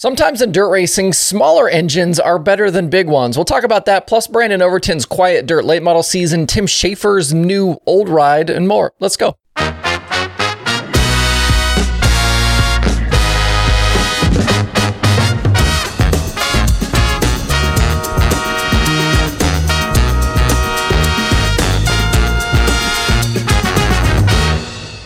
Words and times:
Sometimes 0.00 0.40
in 0.42 0.52
dirt 0.52 0.70
racing, 0.70 1.12
smaller 1.12 1.68
engines 1.68 2.20
are 2.20 2.38
better 2.38 2.70
than 2.70 2.88
big 2.88 3.08
ones. 3.08 3.36
We'll 3.36 3.44
talk 3.44 3.64
about 3.64 3.86
that, 3.86 4.06
plus 4.06 4.28
Brandon 4.28 4.62
Overton's 4.62 5.04
quiet 5.04 5.44
dirt 5.44 5.64
late 5.64 5.82
model 5.82 6.04
season, 6.04 6.46
Tim 6.46 6.68
Shaffer's 6.68 7.34
new 7.34 7.76
old 7.84 8.08
ride, 8.08 8.48
and 8.48 8.68
more. 8.68 8.92
Let's 9.00 9.16
go. 9.16 9.34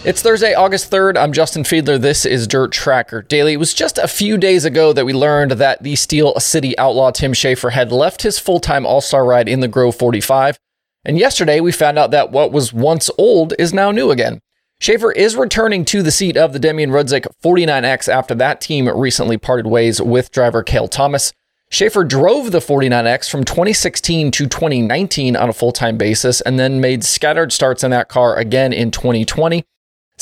It's 0.05 0.21
Thursday, 0.21 0.53
August 0.53 0.91
3rd. 0.91 1.16
I'm 1.16 1.32
Justin 1.32 1.62
Fiedler. 1.62 2.00
This 2.00 2.27
is 2.27 2.48
Dirtrackr 2.48 3.29
Daily. 3.29 3.53
It 3.53 3.59
was 3.59 3.73
just 3.73 3.98
a 3.98 4.09
few 4.09 4.36
days 4.36 4.64
ago 4.64 4.93
that 4.93 5.07
we 5.07 5.12
learned 5.12 5.53
that 5.53 5.80
the 5.80 5.95
Steel 5.95 6.35
City 6.41 6.77
outlaw 6.77 7.13
Tim 7.13 7.32
Shaffer 7.32 7.71
had 7.71 7.93
left 7.93 8.22
his 8.22 8.36
full 8.36 8.58
time 8.58 8.85
All 8.85 9.00
Star 9.00 9.25
ride 9.25 9.49
in 9.49 9.61
the 9.61 9.68
Grove 9.68 9.94
45. 9.94 10.58
And 11.04 11.18
yesterday 11.18 11.61
we 11.61 11.71
found 11.71 12.00
out 12.00 12.11
that 12.11 12.32
what 12.32 12.50
was 12.50 12.72
once 12.72 13.11
old 13.17 13.54
is 13.61 13.72
now 13.72 13.93
new 13.93 14.11
again. 14.11 14.41
Shaffer 14.80 15.13
is 15.13 15.36
returning 15.36 15.85
to 15.85 16.03
the 16.03 16.11
seat 16.11 16.36
of 16.36 16.53
the 16.53 16.58
Demian 16.58 16.91
Rudzik 16.91 17.29
49X 17.41 18.13
after 18.13 18.35
that 18.35 18.61
team 18.61 18.89
recently 18.89 19.39
parted 19.39 19.69
ways 19.69 20.03
with 20.03 20.32
driver 20.32 20.64
Cale 20.64 20.89
Thomas. 20.89 21.32
Shaffer 21.71 22.03
drove 22.03 22.50
the 22.50 22.58
49X 22.58 23.30
from 23.30 23.44
2016 23.44 24.32
to 24.32 24.49
2019 24.49 25.36
on 25.36 25.49
a 25.49 25.53
full 25.53 25.71
time 25.71 25.96
basis 25.96 26.41
and 26.41 26.58
then 26.58 26.80
made 26.80 27.05
scattered 27.05 27.53
starts 27.53 27.85
in 27.85 27.93
that 27.93 28.08
car 28.08 28.36
again 28.36 28.72
in 28.72 28.91
2020. 28.91 29.64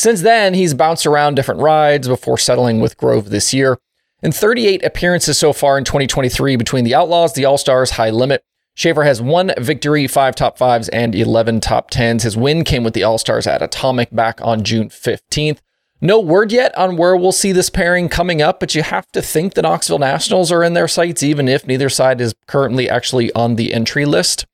Since 0.01 0.23
then, 0.23 0.55
he's 0.55 0.73
bounced 0.73 1.05
around 1.05 1.35
different 1.35 1.61
rides 1.61 2.09
before 2.09 2.39
settling 2.39 2.81
with 2.81 2.97
Grove 2.97 3.29
this 3.29 3.53
year. 3.53 3.79
In 4.23 4.33
38 4.33 4.83
appearances 4.83 5.37
so 5.37 5.53
far 5.53 5.77
in 5.77 5.85
2023 5.85 6.57
between 6.57 6.85
the 6.85 6.95
Outlaws, 6.95 7.35
the 7.35 7.45
All 7.45 7.59
Stars, 7.59 7.91
High 7.91 8.09
Limit, 8.09 8.43
Shaffer 8.73 9.03
has 9.03 9.21
one 9.21 9.53
victory, 9.59 10.07
five 10.07 10.35
top 10.35 10.57
fives, 10.57 10.89
and 10.89 11.15
11 11.15 11.61
top 11.61 11.91
tens. 11.91 12.23
His 12.23 12.35
win 12.35 12.65
came 12.65 12.83
with 12.83 12.95
the 12.95 13.03
All 13.03 13.19
Stars 13.19 13.47
at 13.47 13.61
Atomic 13.61 14.09
back 14.11 14.41
on 14.41 14.65
June 14.65 14.89
15th. 14.89 15.59
No 16.01 16.19
word 16.19 16.51
yet 16.51 16.75
on 16.79 16.97
where 16.97 17.15
we'll 17.15 17.31
see 17.31 17.53
this 17.53 17.69
pairing 17.69 18.09
coming 18.09 18.41
up, 18.41 18.59
but 18.59 18.75
you 18.75 18.83
have 18.83 19.07
to 19.13 19.21
think 19.21 19.53
the 19.53 19.61
Knoxville 19.61 19.99
Nationals 19.99 20.51
are 20.51 20.65
in 20.65 20.73
their 20.73 20.89
sights, 20.89 21.23
even 21.23 21.47
if 21.47 21.67
neither 21.67 21.91
side 21.91 22.23
is 22.23 22.35
currently 22.47 22.89
actually 22.89 23.31
on 23.35 23.57
the 23.57 23.75
entry 23.75 24.07
list. 24.07 24.47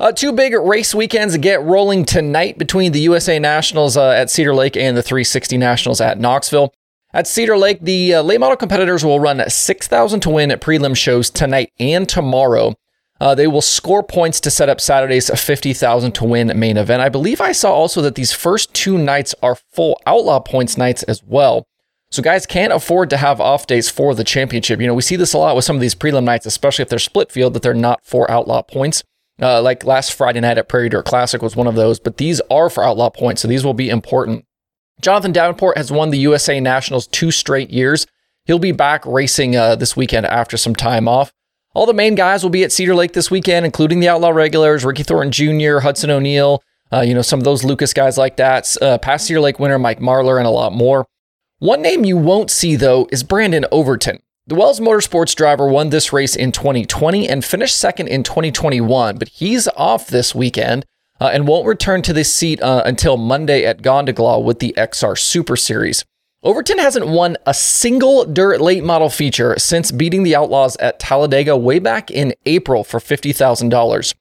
Uh, 0.00 0.12
two 0.12 0.32
big 0.32 0.54
race 0.54 0.94
weekends 0.94 1.36
get 1.38 1.60
rolling 1.62 2.04
tonight 2.04 2.56
between 2.56 2.92
the 2.92 3.00
USA 3.00 3.40
Nationals 3.40 3.96
uh, 3.96 4.10
at 4.10 4.30
Cedar 4.30 4.54
Lake 4.54 4.76
and 4.76 4.96
the 4.96 5.02
360 5.02 5.56
Nationals 5.56 6.00
at 6.00 6.20
Knoxville. 6.20 6.72
At 7.12 7.26
Cedar 7.26 7.58
Lake, 7.58 7.80
the 7.80 8.14
uh, 8.14 8.22
late 8.22 8.38
model 8.38 8.56
competitors 8.56 9.04
will 9.04 9.18
run 9.18 9.42
6,000 9.48 10.20
to 10.20 10.30
win 10.30 10.52
at 10.52 10.60
prelim 10.60 10.96
shows 10.96 11.30
tonight 11.30 11.72
and 11.80 12.08
tomorrow. 12.08 12.74
Uh, 13.20 13.34
they 13.34 13.48
will 13.48 13.60
score 13.60 14.04
points 14.04 14.38
to 14.40 14.52
set 14.52 14.68
up 14.68 14.80
Saturday's 14.80 15.28
50,000 15.28 16.12
to 16.12 16.24
win 16.24 16.56
main 16.56 16.76
event. 16.76 17.02
I 17.02 17.08
believe 17.08 17.40
I 17.40 17.50
saw 17.50 17.72
also 17.72 18.00
that 18.02 18.14
these 18.14 18.32
first 18.32 18.72
two 18.74 18.98
nights 18.98 19.34
are 19.42 19.56
full 19.56 20.00
outlaw 20.06 20.38
points 20.38 20.78
nights 20.78 21.02
as 21.04 21.24
well. 21.24 21.66
So 22.10 22.22
guys 22.22 22.46
can't 22.46 22.72
afford 22.72 23.10
to 23.10 23.16
have 23.16 23.40
off 23.40 23.66
days 23.66 23.90
for 23.90 24.14
the 24.14 24.22
championship. 24.22 24.80
You 24.80 24.86
know, 24.86 24.94
we 24.94 25.02
see 25.02 25.16
this 25.16 25.32
a 25.32 25.38
lot 25.38 25.56
with 25.56 25.64
some 25.64 25.76
of 25.76 25.82
these 25.82 25.96
prelim 25.96 26.22
nights, 26.22 26.46
especially 26.46 26.84
if 26.84 26.88
they're 26.88 27.00
split 27.00 27.32
field, 27.32 27.54
that 27.54 27.62
they're 27.62 27.74
not 27.74 28.04
for 28.04 28.30
outlaw 28.30 28.62
points. 28.62 29.02
Uh, 29.40 29.62
like 29.62 29.84
last 29.84 30.14
Friday 30.14 30.40
night 30.40 30.58
at 30.58 30.68
Prairie 30.68 30.88
Dirt 30.88 31.04
Classic 31.04 31.40
was 31.40 31.54
one 31.54 31.66
of 31.66 31.76
those, 31.76 32.00
but 32.00 32.16
these 32.16 32.40
are 32.50 32.68
for 32.68 32.84
outlaw 32.84 33.08
points, 33.08 33.42
so 33.42 33.48
these 33.48 33.64
will 33.64 33.74
be 33.74 33.88
important. 33.88 34.44
Jonathan 35.00 35.32
Davenport 35.32 35.76
has 35.76 35.92
won 35.92 36.10
the 36.10 36.18
USA 36.18 36.58
Nationals 36.58 37.06
two 37.06 37.30
straight 37.30 37.70
years. 37.70 38.06
He'll 38.46 38.58
be 38.58 38.72
back 38.72 39.06
racing 39.06 39.54
uh, 39.54 39.76
this 39.76 39.96
weekend 39.96 40.26
after 40.26 40.56
some 40.56 40.74
time 40.74 41.06
off. 41.06 41.32
All 41.74 41.86
the 41.86 41.94
main 41.94 42.16
guys 42.16 42.42
will 42.42 42.50
be 42.50 42.64
at 42.64 42.72
Cedar 42.72 42.94
Lake 42.94 43.12
this 43.12 43.30
weekend, 43.30 43.64
including 43.64 44.00
the 44.00 44.08
Outlaw 44.08 44.30
regulars, 44.30 44.84
Ricky 44.84 45.04
Thornton 45.04 45.30
Jr., 45.30 45.78
Hudson 45.80 46.10
O'Neill, 46.10 46.62
uh, 46.92 47.02
you 47.02 47.14
know, 47.14 47.22
some 47.22 47.38
of 47.38 47.44
those 47.44 47.62
Lucas 47.62 47.92
guys 47.92 48.18
like 48.18 48.36
that, 48.38 48.74
uh, 48.82 48.98
past 48.98 49.26
Cedar 49.26 49.40
Lake 49.40 49.60
winner 49.60 49.78
Mike 49.78 50.00
Marlar, 50.00 50.38
and 50.38 50.46
a 50.46 50.50
lot 50.50 50.72
more. 50.72 51.06
One 51.60 51.82
name 51.82 52.04
you 52.04 52.16
won't 52.16 52.50
see, 52.50 52.74
though, 52.74 53.06
is 53.12 53.22
Brandon 53.22 53.66
Overton. 53.70 54.20
The 54.48 54.54
Wells 54.54 54.80
Motorsports 54.80 55.34
driver 55.34 55.68
won 55.68 55.90
this 55.90 56.10
race 56.10 56.34
in 56.34 56.52
2020 56.52 57.28
and 57.28 57.44
finished 57.44 57.76
second 57.76 58.08
in 58.08 58.22
2021, 58.22 59.18
but 59.18 59.28
he's 59.28 59.68
off 59.76 60.06
this 60.06 60.34
weekend 60.34 60.86
uh, 61.20 61.28
and 61.30 61.46
won't 61.46 61.66
return 61.66 62.00
to 62.00 62.14
this 62.14 62.34
seat 62.34 62.62
uh, 62.62 62.82
until 62.86 63.18
Monday 63.18 63.66
at 63.66 63.82
Gondeglaw 63.82 64.42
with 64.42 64.60
the 64.60 64.72
XR 64.78 65.18
Super 65.18 65.54
Series. 65.54 66.02
Overton 66.42 66.78
hasn't 66.78 67.08
won 67.08 67.36
a 67.44 67.52
single 67.52 68.24
dirt 68.24 68.58
late 68.62 68.82
model 68.82 69.10
feature 69.10 69.54
since 69.58 69.92
beating 69.92 70.22
the 70.22 70.34
Outlaws 70.34 70.78
at 70.78 70.98
Talladega 70.98 71.54
way 71.54 71.78
back 71.78 72.10
in 72.10 72.32
April 72.46 72.84
for 72.84 73.00
$50,000. 73.00 74.14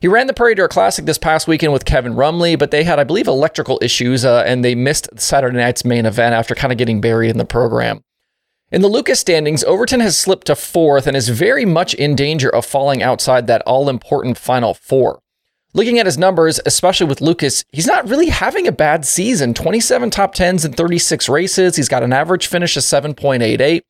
He 0.00 0.08
ran 0.08 0.26
the 0.26 0.32
Prairie 0.32 0.54
Dirt 0.54 0.70
Classic 0.70 1.04
this 1.04 1.18
past 1.18 1.46
weekend 1.46 1.74
with 1.74 1.84
Kevin 1.84 2.14
Rumley, 2.14 2.58
but 2.58 2.70
they 2.70 2.84
had, 2.84 2.98
I 2.98 3.04
believe, 3.04 3.28
electrical 3.28 3.78
issues 3.82 4.24
uh, 4.24 4.42
and 4.46 4.64
they 4.64 4.74
missed 4.74 5.10
Saturday 5.20 5.58
night's 5.58 5.84
main 5.84 6.06
event 6.06 6.34
after 6.34 6.54
kind 6.54 6.72
of 6.72 6.78
getting 6.78 7.02
buried 7.02 7.28
in 7.28 7.36
the 7.36 7.44
program. 7.44 8.02
In 8.72 8.82
the 8.82 8.88
Lucas 8.88 9.20
standings, 9.20 9.62
Overton 9.62 10.00
has 10.00 10.18
slipped 10.18 10.48
to 10.48 10.56
fourth 10.56 11.06
and 11.06 11.16
is 11.16 11.28
very 11.28 11.64
much 11.64 11.94
in 11.94 12.16
danger 12.16 12.52
of 12.52 12.66
falling 12.66 13.00
outside 13.00 13.46
that 13.46 13.62
all 13.62 13.88
important 13.88 14.36
final 14.36 14.74
four. 14.74 15.20
Looking 15.72 16.00
at 16.00 16.06
his 16.06 16.18
numbers, 16.18 16.58
especially 16.66 17.06
with 17.06 17.20
Lucas, 17.20 17.64
he's 17.70 17.86
not 17.86 18.08
really 18.08 18.28
having 18.28 18.66
a 18.66 18.72
bad 18.72 19.04
season 19.04 19.54
27 19.54 20.10
top 20.10 20.34
10s 20.34 20.64
in 20.64 20.72
36 20.72 21.28
races. 21.28 21.76
He's 21.76 21.88
got 21.88 22.02
an 22.02 22.12
average 22.12 22.48
finish 22.48 22.76
of 22.76 22.82
7.88, 22.82 23.82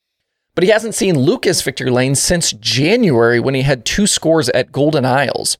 but 0.54 0.62
he 0.62 0.68
hasn't 0.68 0.94
seen 0.94 1.20
Lucas 1.20 1.62
victory 1.62 1.88
lane 1.88 2.14
since 2.14 2.52
January 2.52 3.40
when 3.40 3.54
he 3.54 3.62
had 3.62 3.86
two 3.86 4.06
scores 4.06 4.50
at 4.50 4.72
Golden 4.72 5.06
Isles. 5.06 5.56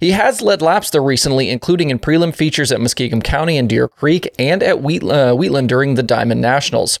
He 0.00 0.10
has 0.10 0.42
led 0.42 0.60
laps 0.60 0.90
though 0.90 1.04
recently, 1.04 1.50
including 1.50 1.90
in 1.90 2.00
prelim 2.00 2.34
features 2.34 2.72
at 2.72 2.80
Muskegon 2.80 3.22
County 3.22 3.58
and 3.58 3.68
Deer 3.68 3.86
Creek 3.86 4.28
and 4.40 4.60
at 4.60 4.82
Wheat, 4.82 5.04
uh, 5.04 5.34
Wheatland 5.34 5.68
during 5.68 5.94
the 5.94 6.02
Diamond 6.02 6.40
Nationals. 6.40 6.98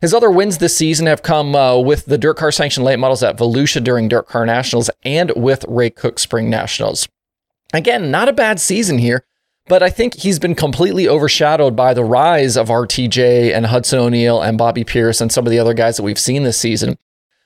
His 0.00 0.14
other 0.14 0.30
wins 0.30 0.58
this 0.58 0.74
season 0.74 1.06
have 1.06 1.22
come 1.22 1.54
uh, 1.54 1.76
with 1.76 2.06
the 2.06 2.16
Dirt 2.16 2.38
Car 2.38 2.50
Sanctioned 2.50 2.84
late 2.84 2.98
models 2.98 3.22
at 3.22 3.36
Volusia 3.36 3.84
during 3.84 4.08
Dirt 4.08 4.26
Car 4.26 4.46
Nationals 4.46 4.88
and 5.04 5.30
with 5.36 5.64
Ray 5.68 5.90
Cook 5.90 6.18
Spring 6.18 6.48
Nationals. 6.48 7.06
Again, 7.74 8.10
not 8.10 8.28
a 8.28 8.32
bad 8.32 8.60
season 8.60 8.96
here, 8.96 9.24
but 9.68 9.82
I 9.82 9.90
think 9.90 10.14
he's 10.14 10.38
been 10.38 10.54
completely 10.54 11.06
overshadowed 11.06 11.76
by 11.76 11.92
the 11.92 12.02
rise 12.02 12.56
of 12.56 12.68
RTJ 12.68 13.54
and 13.54 13.66
Hudson 13.66 13.98
O'Neill 13.98 14.40
and 14.40 14.56
Bobby 14.56 14.84
Pierce 14.84 15.20
and 15.20 15.30
some 15.30 15.46
of 15.46 15.50
the 15.50 15.58
other 15.58 15.74
guys 15.74 15.98
that 15.98 16.02
we've 16.02 16.18
seen 16.18 16.44
this 16.44 16.58
season. 16.58 16.96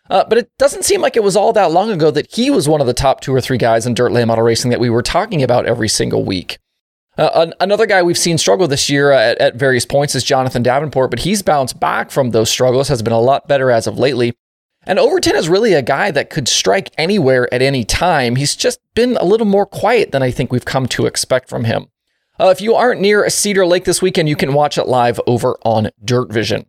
Uh, 0.08 0.24
but 0.28 0.38
it 0.38 0.50
doesn't 0.56 0.84
seem 0.84 1.00
like 1.00 1.16
it 1.16 1.24
was 1.24 1.34
all 1.34 1.52
that 1.54 1.72
long 1.72 1.90
ago 1.90 2.10
that 2.12 2.32
he 2.32 2.50
was 2.50 2.68
one 2.68 2.80
of 2.80 2.86
the 2.86 2.94
top 2.94 3.20
two 3.20 3.34
or 3.34 3.40
three 3.40 3.58
guys 3.58 3.84
in 3.84 3.94
dirt 3.94 4.12
late 4.12 4.26
model 4.26 4.44
racing 4.44 4.70
that 4.70 4.80
we 4.80 4.90
were 4.90 5.02
talking 5.02 5.42
about 5.42 5.66
every 5.66 5.88
single 5.88 6.24
week. 6.24 6.58
Uh, 7.16 7.30
an- 7.34 7.54
another 7.60 7.86
guy 7.86 8.02
we've 8.02 8.18
seen 8.18 8.38
struggle 8.38 8.66
this 8.66 8.90
year 8.90 9.12
at, 9.12 9.38
at 9.38 9.54
various 9.54 9.86
points 9.86 10.14
is 10.14 10.24
Jonathan 10.24 10.62
Davenport, 10.62 11.10
but 11.10 11.20
he's 11.20 11.42
bounced 11.42 11.78
back 11.78 12.10
from 12.10 12.30
those 12.30 12.50
struggles, 12.50 12.88
has 12.88 13.02
been 13.02 13.12
a 13.12 13.20
lot 13.20 13.46
better 13.46 13.70
as 13.70 13.86
of 13.86 13.98
lately. 13.98 14.34
And 14.86 14.98
Overton 14.98 15.36
is 15.36 15.48
really 15.48 15.72
a 15.72 15.82
guy 15.82 16.10
that 16.10 16.28
could 16.28 16.48
strike 16.48 16.90
anywhere 16.98 17.52
at 17.54 17.62
any 17.62 17.84
time. 17.84 18.36
He's 18.36 18.54
just 18.56 18.80
been 18.94 19.16
a 19.16 19.24
little 19.24 19.46
more 19.46 19.64
quiet 19.64 20.12
than 20.12 20.22
I 20.22 20.30
think 20.30 20.52
we've 20.52 20.64
come 20.64 20.86
to 20.88 21.06
expect 21.06 21.48
from 21.48 21.64
him. 21.64 21.86
Uh, 22.38 22.48
if 22.48 22.60
you 22.60 22.74
aren't 22.74 23.00
near 23.00 23.28
Cedar 23.30 23.64
Lake 23.64 23.84
this 23.84 24.02
weekend, 24.02 24.28
you 24.28 24.36
can 24.36 24.52
watch 24.52 24.76
it 24.76 24.88
live 24.88 25.20
over 25.26 25.56
on 25.64 25.90
Dirt 26.04 26.32
Vision. 26.32 26.66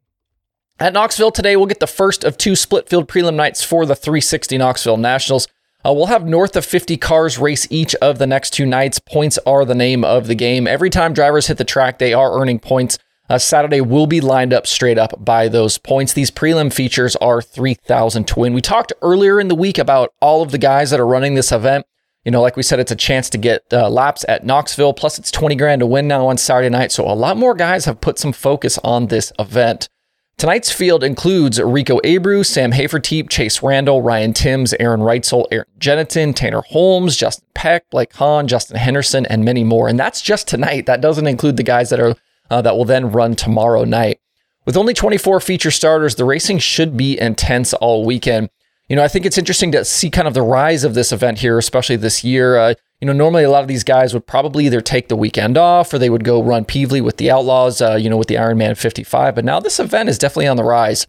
At 0.79 0.93
Knoxville 0.93 1.31
today, 1.31 1.55
we'll 1.55 1.65
get 1.65 1.79
the 1.79 1.87
first 1.87 2.23
of 2.23 2.37
two 2.37 2.55
split 2.55 2.87
field 2.87 3.07
prelim 3.07 3.35
nights 3.35 3.63
for 3.63 3.85
the 3.85 3.95
360 3.95 4.57
Knoxville 4.57 4.97
Nationals. 4.97 5.47
Uh, 5.85 5.93
we'll 5.93 6.07
have 6.07 6.25
north 6.25 6.55
of 6.55 6.65
50 6.65 6.97
cars 6.97 7.37
race 7.37 7.67
each 7.69 7.93
of 7.95 8.17
the 8.17 8.25
next 8.25 8.51
two 8.51 8.65
nights. 8.65 8.97
Points 8.97 9.37
are 9.45 9.65
the 9.65 9.75
name 9.75 10.03
of 10.03 10.25
the 10.25 10.33
game. 10.33 10.65
Every 10.65 10.89
time 10.89 11.13
drivers 11.13 11.45
hit 11.45 11.59
the 11.59 11.63
track, 11.63 11.99
they 11.99 12.11
are 12.11 12.39
earning 12.39 12.57
points. 12.57 12.97
Uh, 13.29 13.37
Saturday 13.37 13.81
will 13.81 14.07
be 14.07 14.19
lined 14.19 14.51
up 14.51 14.65
straight 14.65 14.97
up 14.97 15.23
by 15.23 15.47
those 15.47 15.77
points. 15.77 16.13
These 16.13 16.31
prelim 16.31 16.73
features 16.73 17.15
are 17.17 17.39
3,000 17.39 18.27
to 18.27 18.39
win. 18.39 18.53
We 18.53 18.61
talked 18.61 18.93
earlier 19.03 19.39
in 19.39 19.47
the 19.47 19.55
week 19.55 19.77
about 19.77 20.11
all 20.21 20.41
of 20.41 20.51
the 20.51 20.57
guys 20.57 20.89
that 20.89 20.99
are 20.99 21.05
running 21.05 21.35
this 21.35 21.51
event. 21.51 21.85
You 22.23 22.31
know, 22.31 22.41
like 22.41 22.57
we 22.57 22.63
said, 22.63 22.79
it's 22.79 22.91
a 22.91 22.95
chance 22.95 23.29
to 23.29 23.37
get 23.37 23.61
uh, 23.71 23.87
laps 23.87 24.25
at 24.27 24.43
Knoxville. 24.43 24.93
Plus, 24.93 25.19
it's 25.19 25.29
20 25.29 25.55
grand 25.55 25.81
to 25.81 25.85
win 25.85 26.07
now 26.07 26.25
on 26.25 26.37
Saturday 26.37 26.69
night. 26.69 26.91
So, 26.91 27.05
a 27.05 27.13
lot 27.13 27.37
more 27.37 27.53
guys 27.53 27.85
have 27.85 28.01
put 28.01 28.17
some 28.17 28.33
focus 28.33 28.79
on 28.83 29.07
this 29.07 29.31
event. 29.37 29.89
Tonight's 30.37 30.69
field 30.69 31.01
includes 31.01 31.61
Rico 31.61 31.99
Abreu, 32.01 32.45
Sam 32.45 32.73
Hafertepe, 32.73 33.29
Chase 33.29 33.63
Randall, 33.63 34.01
Ryan 34.01 34.33
Timms, 34.33 34.73
Aaron 34.81 34.99
Reutzel, 34.99 35.45
Aaron 35.49 35.67
Jennington, 35.79 36.33
Tanner 36.33 36.61
Holmes, 36.61 37.15
Justin 37.15 37.47
Peck, 37.53 37.89
Blake 37.89 38.13
Hahn, 38.13 38.45
Justin 38.47 38.75
Henderson, 38.75 39.25
and 39.27 39.45
many 39.45 39.63
more. 39.63 39.87
And 39.87 39.97
that's 39.97 40.21
just 40.21 40.47
tonight. 40.47 40.87
That 40.87 40.99
doesn't 40.99 41.27
include 41.27 41.55
the 41.55 41.63
guys 41.63 41.89
that 41.89 42.01
are 42.01 42.15
uh, 42.49 42.61
that 42.61 42.75
will 42.75 42.85
then 42.85 43.11
run 43.11 43.35
tomorrow 43.35 43.85
night. 43.85 44.19
With 44.65 44.75
only 44.75 44.93
24 44.93 45.39
feature 45.39 45.71
starters, 45.71 46.15
the 46.15 46.25
racing 46.25 46.59
should 46.59 46.97
be 46.97 47.17
intense 47.17 47.73
all 47.73 48.05
weekend. 48.05 48.49
You 48.89 48.95
know, 48.97 49.03
I 49.03 49.07
think 49.07 49.25
it's 49.25 49.37
interesting 49.37 49.71
to 49.71 49.85
see 49.85 50.09
kind 50.09 50.27
of 50.27 50.33
the 50.33 50.41
rise 50.41 50.83
of 50.83 50.95
this 50.95 51.11
event 51.11 51.39
here, 51.39 51.57
especially 51.57 51.95
this 51.95 52.23
year. 52.23 52.57
Uh, 52.57 52.73
you 53.05 53.13
know, 53.13 53.17
normally 53.17 53.43
a 53.43 53.51
lot 53.51 53.61
of 53.61 53.67
these 53.67 53.83
guys 53.83 54.15
would 54.15 54.25
probably 54.25 54.65
either 54.65 54.81
take 54.81 55.09
the 55.09 55.15
weekend 55.15 55.59
off 55.59 55.93
or 55.93 55.99
they 55.99 56.09
would 56.09 56.23
go 56.23 56.41
run 56.41 56.65
Pevely 56.65 57.03
with 57.03 57.17
the 57.17 57.29
Outlaws, 57.29 57.79
uh, 57.79 57.93
you 57.93 58.09
know, 58.09 58.17
with 58.17 58.27
the 58.27 58.33
Ironman 58.33 58.75
55. 58.75 59.35
But 59.35 59.45
now 59.45 59.59
this 59.59 59.79
event 59.79 60.09
is 60.09 60.17
definitely 60.17 60.47
on 60.47 60.57
the 60.57 60.63
rise. 60.63 61.05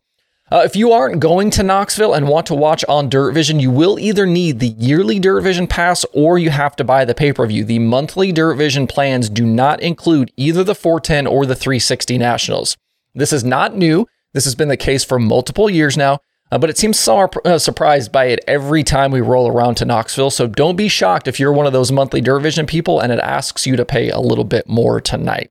Uh, 0.52 0.60
if 0.62 0.76
you 0.76 0.92
aren't 0.92 1.20
going 1.20 1.48
to 1.52 1.62
Knoxville 1.62 2.12
and 2.12 2.28
want 2.28 2.48
to 2.48 2.54
watch 2.54 2.84
on 2.86 3.08
Dirt 3.08 3.32
Vision, 3.32 3.60
you 3.60 3.70
will 3.70 3.98
either 3.98 4.26
need 4.26 4.60
the 4.60 4.68
yearly 4.76 5.18
Dirt 5.18 5.40
Vision 5.40 5.66
pass 5.66 6.04
or 6.12 6.36
you 6.36 6.50
have 6.50 6.76
to 6.76 6.84
buy 6.84 7.06
the 7.06 7.14
pay 7.14 7.32
per 7.32 7.46
view. 7.46 7.64
The 7.64 7.78
monthly 7.78 8.30
Dirt 8.30 8.56
Vision 8.56 8.86
plans 8.86 9.30
do 9.30 9.46
not 9.46 9.80
include 9.80 10.30
either 10.36 10.62
the 10.62 10.74
410 10.74 11.26
or 11.26 11.46
the 11.46 11.56
360 11.56 12.18
Nationals. 12.18 12.76
This 13.14 13.32
is 13.32 13.42
not 13.42 13.74
new. 13.74 14.06
This 14.34 14.44
has 14.44 14.54
been 14.54 14.68
the 14.68 14.76
case 14.76 15.02
for 15.02 15.18
multiple 15.18 15.70
years 15.70 15.96
now, 15.96 16.18
uh, 16.50 16.58
but 16.58 16.70
it 16.70 16.78
seems 16.78 16.98
some 16.98 17.28
uh, 17.44 17.58
surprised 17.58 18.12
by 18.12 18.26
it 18.26 18.44
every 18.46 18.84
time 18.84 19.10
we 19.10 19.20
roll 19.20 19.48
around 19.48 19.76
to 19.76 19.84
Knoxville. 19.84 20.30
So 20.30 20.46
don't 20.46 20.76
be 20.76 20.88
shocked 20.88 21.26
if 21.26 21.40
you're 21.40 21.52
one 21.52 21.66
of 21.66 21.72
those 21.72 21.90
monthly 21.90 22.20
Dirt 22.20 22.40
Vision 22.40 22.66
people 22.66 23.00
and 23.00 23.12
it 23.12 23.18
asks 23.20 23.66
you 23.66 23.76
to 23.76 23.84
pay 23.84 24.10
a 24.10 24.20
little 24.20 24.44
bit 24.44 24.68
more 24.68 25.00
tonight. 25.00 25.50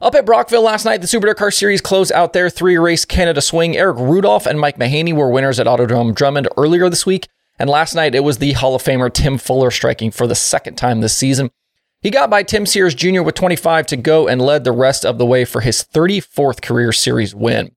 Up 0.00 0.14
at 0.14 0.26
Brockville 0.26 0.62
last 0.62 0.84
night, 0.84 1.00
the 1.00 1.06
Super 1.06 1.32
Car 1.32 1.50
Series 1.50 1.80
closed 1.80 2.12
out 2.12 2.34
their 2.34 2.50
three 2.50 2.76
race 2.76 3.06
Canada 3.06 3.40
swing. 3.40 3.76
Erick 3.76 3.96
Rudolph 3.98 4.46
and 4.46 4.60
Mike 4.60 4.78
Mahaney 4.78 5.14
were 5.14 5.30
winners 5.30 5.58
at 5.58 5.66
Autodrome 5.66 6.14
Drummond 6.14 6.48
earlier 6.56 6.90
this 6.90 7.06
week. 7.06 7.28
And 7.58 7.70
last 7.70 7.94
night, 7.94 8.14
it 8.14 8.20
was 8.20 8.36
the 8.36 8.52
Hall 8.52 8.74
of 8.74 8.82
Famer 8.82 9.10
Tim 9.10 9.38
Fuller 9.38 9.70
striking 9.70 10.10
for 10.10 10.26
the 10.26 10.34
second 10.34 10.76
time 10.76 11.00
this 11.00 11.16
season. 11.16 11.50
He 12.02 12.10
got 12.10 12.28
by 12.28 12.42
Tim 12.42 12.66
Sears 12.66 12.94
Jr. 12.94 13.22
with 13.22 13.34
25 13.34 13.86
to 13.86 13.96
go 13.96 14.28
and 14.28 14.40
led 14.40 14.64
the 14.64 14.72
rest 14.72 15.06
of 15.06 15.16
the 15.16 15.24
way 15.24 15.46
for 15.46 15.62
his 15.62 15.82
34th 15.82 16.60
career 16.60 16.92
series 16.92 17.34
win. 17.34 17.74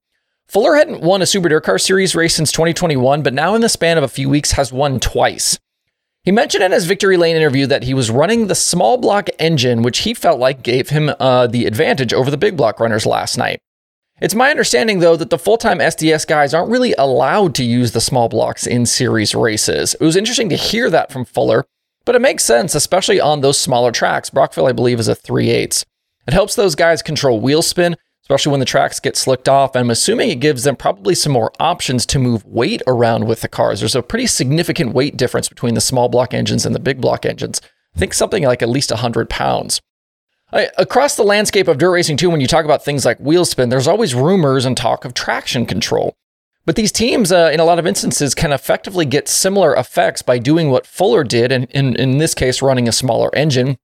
Fuller 0.50 0.74
hadn't 0.74 1.02
won 1.02 1.22
a 1.22 1.28
Super 1.28 1.48
Dirt 1.48 1.64
Car 1.64 1.78
Series 1.78 2.16
race 2.16 2.34
since 2.34 2.52
2021, 2.52 3.22
but 3.22 3.36
now 3.36 3.54
in 3.54 3.62
the 3.62 3.70
span 3.70 4.00
of 4.00 4.04
a 4.04 4.08
few 4.08 4.28
weeks 4.28 4.54
has 4.54 4.74
won 4.74 5.00
twice. 5.00 5.60
He 6.24 6.32
mentioned 6.32 6.64
in 6.64 6.72
his 6.72 6.88
Victory 6.88 7.18
Lane 7.18 7.36
interview 7.36 7.68
that 7.68 7.84
he 7.84 7.94
was 7.94 8.10
running 8.10 8.48
the 8.48 8.56
small 8.56 8.98
block 8.98 9.30
engine, 9.38 9.84
which 9.84 10.00
he 10.00 10.16
felt 10.16 10.40
like 10.40 10.64
gave 10.64 10.90
him 10.90 11.12
uh, 11.20 11.46
the 11.46 11.68
advantage 11.68 12.16
over 12.16 12.32
the 12.32 12.38
big 12.38 12.58
block 12.58 12.80
runners 12.80 13.06
last 13.06 13.38
night. 13.38 13.60
It's 14.22 14.34
my 14.34 14.50
understanding, 14.50 15.00
though, 15.00 15.16
that 15.18 15.30
the 15.30 15.38
full 15.38 15.58
time 15.58 15.78
SDS 15.78 16.26
guys 16.26 16.52
aren't 16.52 16.72
really 16.72 16.96
allowed 16.98 17.54
to 17.56 17.64
use 17.64 17.92
the 17.92 18.02
small 18.02 18.28
blocks 18.28 18.66
in 18.66 18.88
series 18.88 19.36
races. 19.36 19.94
It 19.94 20.04
was 20.04 20.16
interesting 20.16 20.50
to 20.50 20.56
hear 20.56 20.90
that 20.90 21.12
from 21.12 21.26
Fuller, 21.26 21.64
but 22.06 22.16
it 22.16 22.22
makes 22.24 22.44
sense, 22.44 22.74
especially 22.74 23.22
on 23.22 23.42
those 23.42 23.60
smaller 23.60 23.92
tracks. 23.92 24.32
Brockville, 24.32 24.66
I 24.66 24.72
believe, 24.72 25.00
is 25.00 25.08
a 25.08 25.14
3 25.14 25.52
8 25.52 25.86
It 26.28 26.34
helps 26.34 26.56
those 26.56 26.74
guys 26.74 27.04
control 27.04 27.40
wheel 27.40 27.62
spin, 27.62 27.96
especially 28.30 28.52
when 28.52 28.60
the 28.60 28.66
tracks 28.66 29.00
get 29.00 29.18
slicked 29.18 29.50
off. 29.50 29.76
I'm 29.76 29.90
assuming 29.90 30.30
it 30.30 30.40
gives 30.40 30.64
them 30.64 30.76
probably 30.76 31.16
some 31.16 31.32
more 31.32 31.52
options 31.60 32.06
to 32.06 32.20
move 32.20 32.46
weight 32.46 32.84
around 32.86 33.26
with 33.26 33.42
the 33.42 33.48
cars. 33.48 33.80
There's 33.80 33.96
a 33.96 34.04
pretty 34.04 34.28
significant 34.28 34.94
weight 34.94 35.18
difference 35.18 35.50
between 35.50 35.74
the 35.74 35.82
small 35.82 36.10
block 36.10 36.32
engines 36.32 36.64
and 36.64 36.76
the 36.76 36.80
big 36.80 37.02
block 37.02 37.26
engines. 37.26 37.60
I 37.96 38.00
think 38.00 38.14
something 38.14 38.44
like 38.44 38.62
at 38.62 38.70
least 38.70 38.92
100 38.92 39.32
pounds. 39.32 39.82
Across 40.54 41.16
the 41.16 41.24
landscape 41.24 41.68
of 41.68 41.80
dirt 41.80 41.90
racing, 41.90 42.18
too, 42.18 42.30
when 42.30 42.40
you 42.40 42.46
talk 42.46 42.66
about 42.66 42.86
things 42.86 43.04
like 43.04 43.20
wheel 43.20 43.46
spin, 43.46 43.70
there's 43.70 43.88
always 43.88 44.14
rumors 44.14 44.64
and 44.64 44.78
talk 44.78 45.06
of 45.06 45.16
traction 45.16 45.66
control. 45.66 46.16
But 46.68 46.76
these 46.76 46.92
teams, 46.92 47.32
uh, 47.32 47.50
in 47.52 47.60
a 47.60 47.66
lot 47.66 47.80
of 47.80 47.88
instances, 47.88 48.36
can 48.36 48.52
effectively 48.52 49.06
get 49.08 49.28
similar 49.28 49.74
effects 49.74 50.22
by 50.22 50.38
doing 50.38 50.70
what 50.70 50.86
Fuller 50.86 51.24
did, 51.24 51.52
and 51.52 51.66
in, 51.72 51.96
in 51.96 52.20
this 52.20 52.36
case, 52.36 52.62
running 52.62 52.88
a 52.88 52.92
smaller 52.92 53.34
engine. 53.36 53.78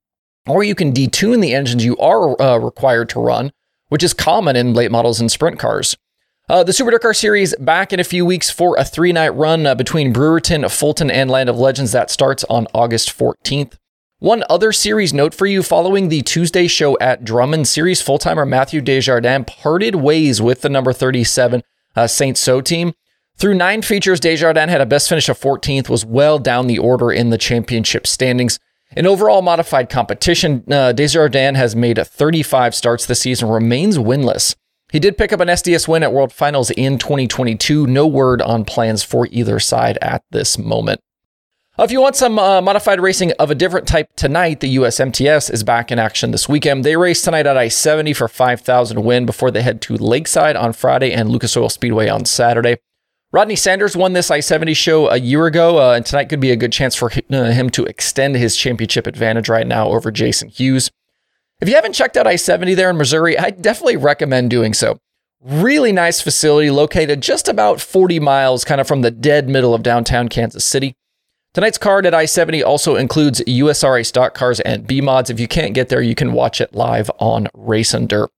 Or 0.46 0.62
you 0.62 0.76
can 0.76 0.92
detune 0.92 1.42
the 1.42 1.52
engines 1.52 1.84
you 1.84 1.96
are 1.98 2.40
uh, 2.40 2.58
required 2.58 3.08
to 3.08 3.20
run 3.20 3.50
which 3.88 4.02
is 4.02 4.14
common 4.14 4.56
in 4.56 4.74
late 4.74 4.90
models 4.90 5.20
and 5.20 5.30
sprint 5.30 5.58
cars. 5.58 5.96
Uh, 6.48 6.62
the 6.62 6.72
Super 6.72 6.92
Dirt 6.92 7.02
Car 7.02 7.14
Series 7.14 7.56
back 7.56 7.92
in 7.92 7.98
a 7.98 8.04
few 8.04 8.24
weeks 8.24 8.50
for 8.50 8.76
a 8.78 8.84
three 8.84 9.12
night 9.12 9.34
run 9.34 9.66
uh, 9.66 9.74
between 9.74 10.12
Brewerton, 10.12 10.70
Fulton, 10.70 11.10
and 11.10 11.28
Land 11.30 11.48
of 11.48 11.58
Legends 11.58 11.92
that 11.92 12.10
starts 12.10 12.44
on 12.44 12.68
August 12.72 13.16
14th. 13.16 13.74
One 14.18 14.44
other 14.48 14.72
series 14.72 15.12
note 15.12 15.34
for 15.34 15.44
you 15.46 15.62
following 15.62 16.08
the 16.08 16.22
Tuesday 16.22 16.68
show 16.68 16.96
at 17.00 17.24
Drummond, 17.24 17.68
series 17.68 18.00
full 18.00 18.18
timer 18.18 18.46
Matthew 18.46 18.80
Desjardins 18.80 19.44
parted 19.46 19.96
ways 19.96 20.40
with 20.40 20.62
the 20.62 20.70
number 20.70 20.92
37 20.92 21.62
uh, 21.96 22.06
Saint 22.06 22.38
So 22.38 22.60
team. 22.60 22.94
Through 23.36 23.54
nine 23.54 23.82
features, 23.82 24.20
Desjardins 24.20 24.70
had 24.70 24.80
a 24.80 24.86
best 24.86 25.08
finish 25.08 25.28
of 25.28 25.38
14th, 25.38 25.88
was 25.88 26.06
well 26.06 26.38
down 26.38 26.66
the 26.66 26.78
order 26.78 27.12
in 27.12 27.30
the 27.30 27.36
championship 27.36 28.06
standings. 28.06 28.58
In 28.94 29.06
overall 29.06 29.42
modified 29.42 29.90
competition, 29.90 30.64
uh, 30.70 30.92
Desjardins 30.92 31.56
has 31.56 31.74
made 31.74 31.98
35 31.98 32.74
starts 32.74 33.06
this 33.06 33.20
season, 33.20 33.48
remains 33.48 33.98
winless. 33.98 34.54
He 34.92 35.00
did 35.00 35.18
pick 35.18 35.32
up 35.32 35.40
an 35.40 35.48
SDS 35.48 35.88
win 35.88 36.04
at 36.04 36.12
World 36.12 36.32
Finals 36.32 36.70
in 36.70 36.98
2022. 36.98 37.86
No 37.86 38.06
word 38.06 38.40
on 38.40 38.64
plans 38.64 39.02
for 39.02 39.26
either 39.32 39.58
side 39.58 39.98
at 40.00 40.22
this 40.30 40.56
moment. 40.56 41.00
If 41.78 41.90
you 41.90 42.00
want 42.00 42.16
some 42.16 42.38
uh, 42.38 42.62
modified 42.62 43.00
racing 43.00 43.32
of 43.32 43.50
a 43.50 43.54
different 43.54 43.86
type 43.86 44.08
tonight, 44.16 44.60
the 44.60 44.76
USMTS 44.76 45.52
is 45.52 45.62
back 45.62 45.92
in 45.92 45.98
action 45.98 46.30
this 46.30 46.48
weekend. 46.48 46.84
They 46.84 46.96
race 46.96 47.20
tonight 47.20 47.46
at 47.46 47.58
I 47.58 47.68
70 47.68 48.14
for 48.14 48.28
5,000 48.28 49.04
win 49.04 49.26
before 49.26 49.50
they 49.50 49.60
head 49.60 49.82
to 49.82 49.96
Lakeside 49.96 50.56
on 50.56 50.72
Friday 50.72 51.12
and 51.12 51.28
Lucas 51.28 51.54
Oil 51.54 51.68
Speedway 51.68 52.08
on 52.08 52.24
Saturday. 52.24 52.78
Rodney 53.36 53.54
Sanders 53.54 53.94
won 53.94 54.14
this 54.14 54.30
I 54.30 54.40
70 54.40 54.72
show 54.72 55.10
a 55.10 55.18
year 55.18 55.44
ago, 55.44 55.78
uh, 55.78 55.92
and 55.92 56.06
tonight 56.06 56.30
could 56.30 56.40
be 56.40 56.52
a 56.52 56.56
good 56.56 56.72
chance 56.72 56.94
for 56.94 57.12
uh, 57.12 57.50
him 57.50 57.68
to 57.68 57.84
extend 57.84 58.34
his 58.34 58.56
championship 58.56 59.06
advantage 59.06 59.50
right 59.50 59.66
now 59.66 59.88
over 59.88 60.10
Jason 60.10 60.48
Hughes. 60.48 60.90
If 61.60 61.68
you 61.68 61.74
haven't 61.74 61.92
checked 61.92 62.16
out 62.16 62.26
I 62.26 62.36
70 62.36 62.72
there 62.72 62.88
in 62.88 62.96
Missouri, 62.96 63.38
I 63.38 63.50
definitely 63.50 63.98
recommend 63.98 64.48
doing 64.48 64.72
so. 64.72 64.96
Really 65.42 65.92
nice 65.92 66.22
facility 66.22 66.70
located 66.70 67.20
just 67.20 67.46
about 67.46 67.78
40 67.78 68.20
miles 68.20 68.64
kind 68.64 68.80
of 68.80 68.88
from 68.88 69.02
the 69.02 69.10
dead 69.10 69.50
middle 69.50 69.74
of 69.74 69.82
downtown 69.82 70.30
Kansas 70.30 70.64
City. 70.64 70.94
Tonight's 71.52 71.76
card 71.76 72.06
at 72.06 72.14
I 72.14 72.24
70 72.24 72.62
also 72.62 72.96
includes 72.96 73.42
USRA 73.42 74.06
stock 74.06 74.32
cars 74.32 74.60
and 74.60 74.86
B 74.86 75.02
mods. 75.02 75.28
If 75.28 75.38
you 75.38 75.46
can't 75.46 75.74
get 75.74 75.90
there, 75.90 76.00
you 76.00 76.14
can 76.14 76.32
watch 76.32 76.62
it 76.62 76.74
live 76.74 77.10
on 77.18 77.48
Race 77.52 77.92
and 77.92 78.08
Dirt. 78.08 78.30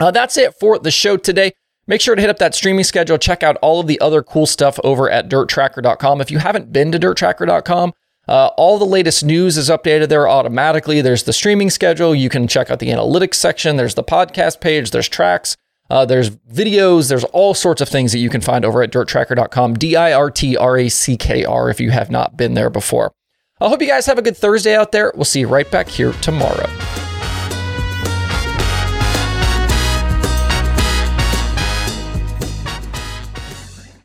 Uh, 0.00 0.10
that's 0.10 0.36
it 0.36 0.54
for 0.58 0.80
the 0.80 0.90
show 0.90 1.16
today. 1.16 1.52
Make 1.86 2.00
sure 2.00 2.14
to 2.14 2.20
hit 2.20 2.30
up 2.30 2.38
that 2.38 2.54
streaming 2.54 2.84
schedule. 2.84 3.18
Check 3.18 3.42
out 3.42 3.56
all 3.56 3.80
of 3.80 3.86
the 3.86 4.00
other 4.00 4.22
cool 4.22 4.46
stuff 4.46 4.78
over 4.82 5.10
at 5.10 5.28
dirtrackr.com. 5.28 6.20
If 6.20 6.30
you 6.30 6.38
haven't 6.38 6.72
been 6.72 6.92
to 6.92 6.98
dirtrackr.com, 6.98 7.92
uh, 8.26 8.46
all 8.56 8.78
the 8.78 8.86
latest 8.86 9.24
news 9.24 9.58
is 9.58 9.68
updated 9.68 10.08
there 10.08 10.26
automatically. 10.26 11.02
There's 11.02 11.24
the 11.24 11.32
streaming 11.32 11.68
schedule. 11.70 12.14
You 12.14 12.30
can 12.30 12.48
check 12.48 12.70
out 12.70 12.78
the 12.78 12.88
analytics 12.88 13.34
section. 13.34 13.76
There's 13.76 13.94
the 13.94 14.04
podcast 14.04 14.60
page. 14.60 14.90
There's 14.90 15.08
tracks. 15.08 15.56
Uh, 15.90 16.06
there's 16.06 16.30
videos. 16.30 17.10
There's 17.10 17.24
all 17.24 17.52
sorts 17.52 17.82
of 17.82 17.88
things 17.88 18.12
that 18.12 18.18
you 18.18 18.30
can 18.30 18.40
find 18.40 18.64
over 18.64 18.82
at 18.82 18.90
dirtrackr.com. 18.90 19.74
D 19.74 19.96
I 19.96 20.14
R 20.14 20.30
T 20.30 20.56
R 20.56 20.78
A 20.78 20.88
C 20.88 21.18
K 21.18 21.44
R 21.44 21.68
if 21.68 21.80
you 21.80 21.90
have 21.90 22.10
not 22.10 22.36
been 22.38 22.54
there 22.54 22.70
before. 22.70 23.12
I 23.60 23.68
hope 23.68 23.82
you 23.82 23.88
guys 23.88 24.06
have 24.06 24.18
a 24.18 24.22
good 24.22 24.36
Thursday 24.36 24.74
out 24.74 24.92
there. 24.92 25.12
We'll 25.14 25.24
see 25.24 25.40
you 25.40 25.48
right 25.48 25.70
back 25.70 25.88
here 25.88 26.12
tomorrow. 26.14 26.68